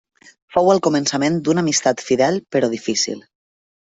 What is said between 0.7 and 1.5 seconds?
el començament